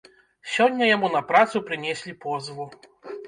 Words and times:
Сёння 0.53 0.87
яму 0.95 1.11
на 1.17 1.21
працу 1.31 1.61
прынеслі 1.69 2.13
позву. 2.27 2.69